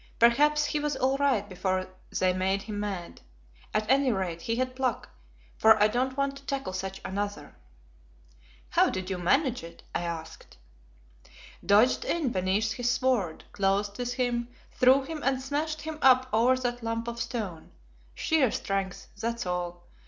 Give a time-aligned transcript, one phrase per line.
[0.17, 3.21] "Perhaps he was all right before they made him mad.
[3.71, 5.09] At any rate he had pluck,
[5.59, 7.55] for I don't want to tackle such another."
[8.69, 10.57] "How did you manage it?" I asked.
[11.63, 16.57] "Dodged in beneath his sword, closed with him, threw him and smashed him up over
[16.57, 17.69] that lump of stone.
[18.15, 19.83] Sheer strength, that's all.